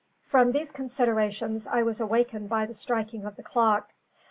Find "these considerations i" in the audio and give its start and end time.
0.51-1.83